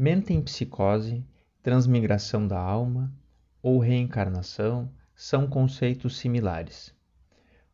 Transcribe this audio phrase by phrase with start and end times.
[0.00, 1.26] Mentempsicose,
[1.60, 3.12] transmigração da alma
[3.60, 6.94] ou reencarnação são conceitos similares.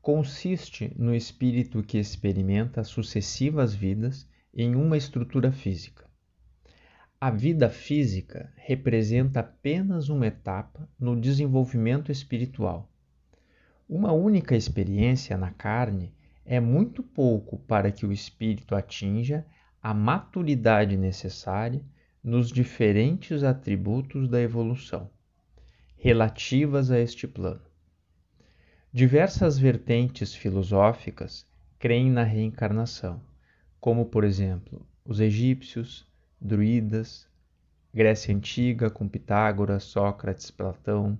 [0.00, 4.24] Consiste no espírito que experimenta sucessivas vidas
[4.54, 6.08] em uma estrutura física.
[7.20, 12.88] A vida física representa apenas uma etapa no desenvolvimento espiritual.
[13.88, 16.14] Uma única experiência na carne
[16.44, 19.44] é muito pouco para que o espírito atinja
[19.82, 21.84] a maturidade necessária
[22.22, 25.10] nos diferentes atributos da evolução,
[25.96, 27.62] relativas a este plano.
[28.92, 31.44] Diversas vertentes filosóficas
[31.78, 33.20] creem na reencarnação,
[33.80, 36.06] como, por exemplo, os egípcios,
[36.40, 37.26] druidas,
[37.92, 41.18] Grécia Antiga com Pitágoras, Sócrates, Platão,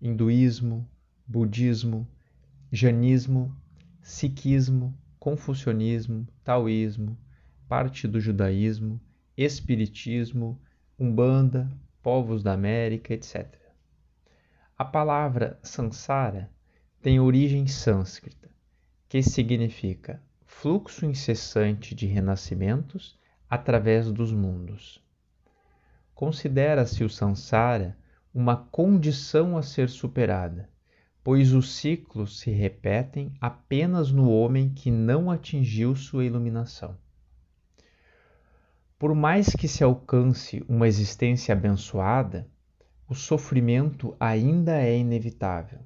[0.00, 0.88] hinduísmo,
[1.26, 2.06] budismo,
[2.70, 3.54] janismo,
[4.00, 7.18] sikhismo, confucionismo, taoísmo,
[7.68, 9.00] parte do judaísmo,
[9.38, 10.60] espiritismo,
[10.98, 11.70] umbanda,
[12.02, 13.46] povos da América, etc.
[14.76, 16.50] A palavra samsara
[17.00, 18.50] tem origem sânscrita,
[19.08, 23.16] que significa fluxo incessante de renascimentos
[23.48, 25.00] através dos mundos.
[26.16, 27.96] Considera-se o samsara
[28.34, 30.68] uma condição a ser superada,
[31.22, 36.98] pois os ciclos se repetem apenas no homem que não atingiu sua iluminação.
[38.98, 42.48] Por mais que se alcance uma existência abençoada,
[43.08, 45.78] o sofrimento ainda é inevitável.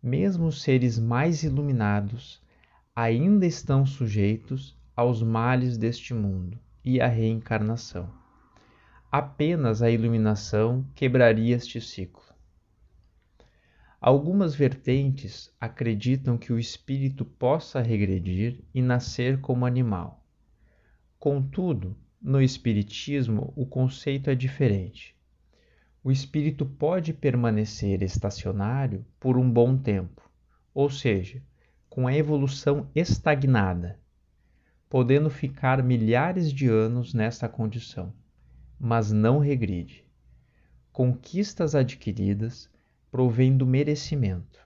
[0.00, 2.40] Mesmo os seres mais iluminados
[2.94, 8.08] ainda estão sujeitos aos males deste mundo e à reencarnação.
[9.10, 12.22] Apenas a iluminação quebraria este ciclo.
[14.00, 20.24] Algumas vertentes acreditam que o espírito possa regredir e nascer como animal.
[21.18, 25.16] Contudo, no Espiritismo, o conceito é diferente.
[26.04, 30.30] O espírito pode permanecer estacionário por um bom tempo,
[30.72, 31.42] ou seja,
[31.90, 33.98] com a evolução estagnada,
[34.88, 38.14] podendo ficar milhares de anos nessa condição,
[38.78, 40.04] mas não regride.
[40.92, 42.70] Conquistas adquiridas
[43.10, 44.60] provêm do merecimento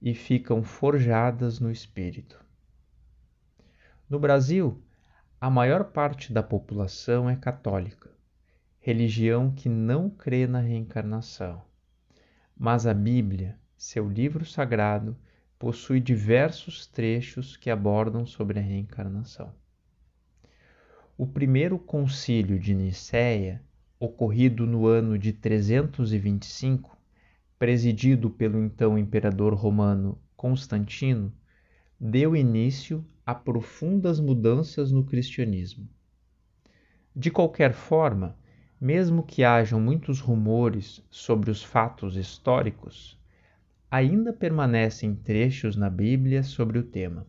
[0.00, 2.44] e ficam forjadas no espírito.
[4.08, 4.80] No Brasil,
[5.42, 8.08] a maior parte da população é católica,
[8.78, 11.60] religião que não crê na reencarnação.
[12.56, 15.16] Mas a Bíblia, seu livro sagrado,
[15.58, 19.52] possui diversos trechos que abordam sobre a reencarnação.
[21.18, 23.60] O primeiro concílio de Nicéia,
[23.98, 26.96] ocorrido no ano de 325,
[27.58, 31.32] presidido pelo então imperador romano Constantino,
[31.98, 35.88] deu início a profundas mudanças no cristianismo.
[37.14, 38.36] De qualquer forma,
[38.80, 43.16] mesmo que hajam muitos rumores sobre os fatos históricos,
[43.90, 47.26] ainda permanecem trechos na Bíblia sobre o tema.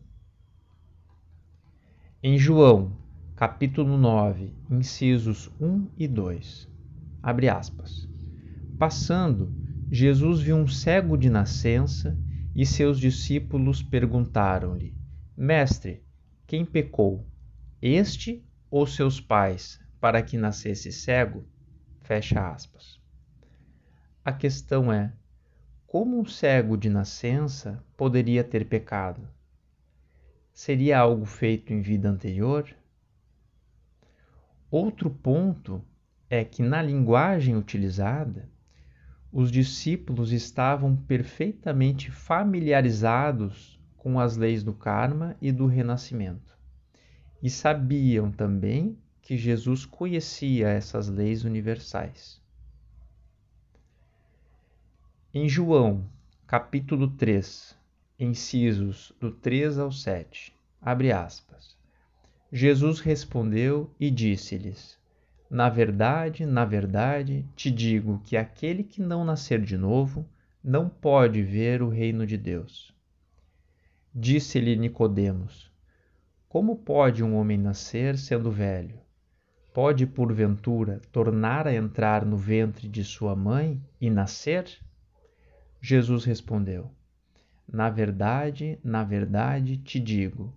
[2.22, 2.96] Em João,
[3.36, 6.68] capítulo 9, incisos 1 e 2,
[7.22, 8.08] abre aspas.
[8.78, 9.52] Passando,
[9.90, 12.18] Jesus viu um cego de nascença
[12.56, 15.03] e seus discípulos perguntaram-lhe:
[15.36, 16.00] Mestre,
[16.46, 17.26] quem pecou,
[17.82, 21.44] este ou seus pais, para que nascesse cego?
[22.02, 23.00] Fecha aspas.
[24.24, 25.12] A questão é:
[25.88, 29.28] como um cego de nascença poderia ter pecado?
[30.52, 32.72] Seria algo feito em vida anterior?
[34.70, 35.84] Outro ponto
[36.30, 38.48] é que, na linguagem utilizada,
[39.32, 43.73] os discípulos estavam perfeitamente familiarizados
[44.04, 46.54] com as leis do karma e do renascimento.
[47.42, 52.38] E sabiam também que Jesus conhecia essas leis universais.
[55.32, 56.04] Em João,
[56.46, 57.74] capítulo 3,
[58.20, 61.74] incisos do 3 ao 7, abre aspas.
[62.52, 64.98] Jesus respondeu e disse-lhes:
[65.48, 70.28] Na verdade, na verdade, te digo que aquele que não nascer de novo
[70.62, 72.94] não pode ver o reino de Deus.
[74.16, 75.72] Disse-lhe Nicodemos:
[76.48, 79.00] Como pode um homem nascer sendo velho?
[79.72, 84.66] Pode porventura tornar a entrar no ventre de sua mãe e nascer?
[85.80, 86.92] Jesus respondeu:
[87.66, 90.54] Na verdade, na verdade te digo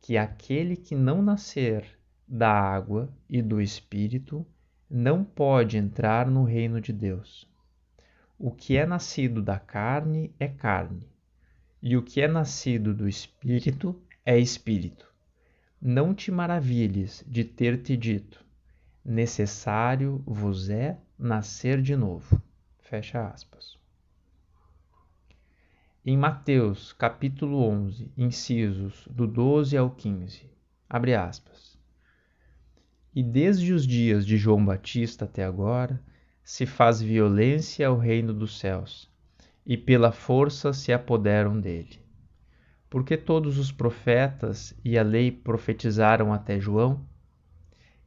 [0.00, 1.84] que aquele que não nascer
[2.28, 4.46] da água e do espírito
[4.88, 7.44] não pode entrar no reino de Deus.
[8.38, 11.12] O que é nascido da carne é carne
[11.86, 13.94] e o que é nascido do Espírito
[14.24, 15.06] é Espírito.
[15.78, 18.42] Não te maravilhes de ter te dito:
[19.04, 22.40] necessário vos é nascer de novo.
[22.78, 23.78] Fecha aspas.
[26.06, 30.50] Em Mateus, capítulo 11, incisos do 12 ao 15,
[30.88, 31.78] abre aspas.
[33.14, 36.02] E desde os dias de João Batista até agora,
[36.42, 39.12] se faz violência ao reino dos céus,
[39.66, 42.00] e pela força se apoderam dele.
[42.88, 47.04] Porque todos os profetas e a lei profetizaram até João?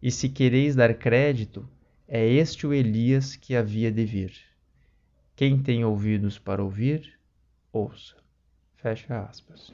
[0.01, 1.67] E se quereis dar crédito,
[2.07, 4.33] é este o Elias que havia de vir.
[5.35, 7.19] Quem tem ouvidos para ouvir,
[7.71, 8.15] ouça.
[8.75, 9.73] Fecha aspas.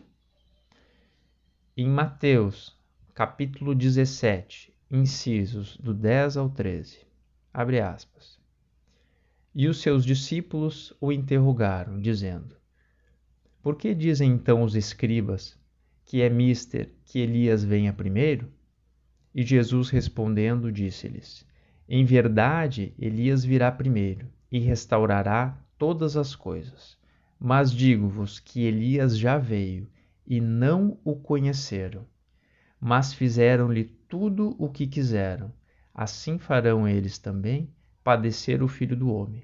[1.77, 2.77] Em Mateus,
[3.13, 7.06] capítulo 17, incisos do 10 ao 13,
[7.53, 8.43] abre aspas.
[9.55, 12.55] E os seus discípulos o interrogaram, dizendo:
[13.61, 15.55] Por que dizem então os escribas
[16.03, 18.51] que é mister que Elias venha primeiro?
[19.33, 21.45] E Jesus respondendo, disse-lhes:
[21.88, 26.97] Em verdade, Elias virá primeiro e restaurará todas as coisas.
[27.39, 29.88] Mas digo-vos que Elias já veio
[30.25, 32.07] e não o conheceram,
[32.79, 35.53] mas fizeram-lhe tudo o que quiseram.
[35.94, 37.69] Assim farão eles também
[38.03, 39.44] padecer o filho do homem.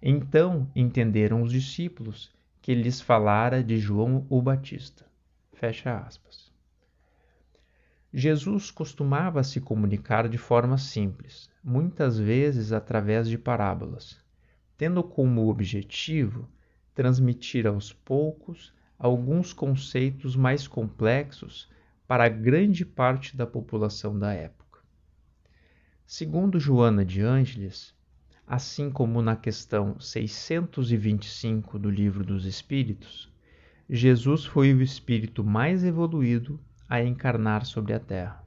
[0.00, 5.04] Então entenderam os discípulos que lhes falara de João o Batista.
[5.52, 6.52] Fecha aspas.
[8.12, 14.18] Jesus costumava se comunicar de forma simples, muitas vezes através de parábolas,
[14.76, 16.48] tendo como objetivo
[16.94, 21.68] transmitir aos poucos alguns conceitos mais complexos
[22.06, 24.65] para grande parte da população da época.
[26.08, 27.92] Segundo Joana de Ângeles,
[28.46, 33.28] assim como na questão 625 do Livro dos Espíritos,
[33.90, 38.44] Jesus foi o espírito mais evoluído a encarnar sobre a Terra.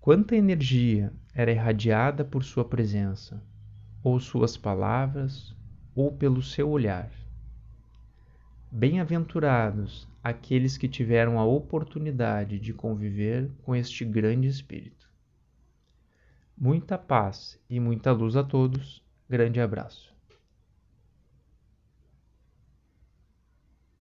[0.00, 3.44] Quanta energia era irradiada por sua presença,
[4.02, 5.54] ou suas palavras,
[5.94, 7.10] ou pelo seu olhar.
[8.72, 14.95] Bem-aventurados aqueles que tiveram a oportunidade de conviver com este grande espírito.
[16.58, 19.04] Muita paz e muita luz a todos.
[19.28, 20.15] Grande abraço.